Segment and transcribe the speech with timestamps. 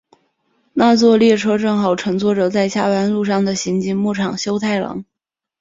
[0.73, 5.05] 那辆列车正好乘坐着在下班路上的刑警木场修太郎。